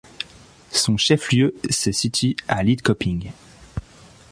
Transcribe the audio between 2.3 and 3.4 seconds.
à Lidköping.